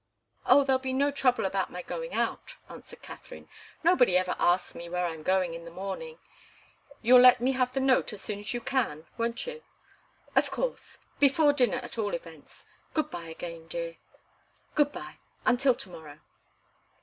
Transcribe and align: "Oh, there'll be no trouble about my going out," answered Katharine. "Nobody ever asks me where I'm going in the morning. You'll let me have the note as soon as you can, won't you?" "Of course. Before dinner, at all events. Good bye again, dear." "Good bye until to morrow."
"Oh, 0.47 0.63
there'll 0.63 0.79
be 0.79 0.93
no 0.93 1.11
trouble 1.11 1.45
about 1.45 1.71
my 1.71 1.83
going 1.83 2.11
out," 2.15 2.55
answered 2.67 3.03
Katharine. 3.03 3.47
"Nobody 3.83 4.17
ever 4.17 4.35
asks 4.39 4.73
me 4.73 4.89
where 4.89 5.05
I'm 5.05 5.21
going 5.21 5.53
in 5.53 5.63
the 5.63 5.69
morning. 5.69 6.17
You'll 7.03 7.21
let 7.21 7.39
me 7.39 7.51
have 7.51 7.71
the 7.73 7.81
note 7.81 8.11
as 8.11 8.19
soon 8.19 8.39
as 8.39 8.51
you 8.51 8.61
can, 8.61 9.05
won't 9.19 9.45
you?" 9.45 9.61
"Of 10.35 10.49
course. 10.49 10.97
Before 11.19 11.53
dinner, 11.53 11.77
at 11.77 11.99
all 11.99 12.15
events. 12.15 12.65
Good 12.95 13.11
bye 13.11 13.27
again, 13.29 13.67
dear." 13.67 13.97
"Good 14.73 14.91
bye 14.91 15.19
until 15.45 15.75
to 15.75 15.89
morrow." 15.91 16.19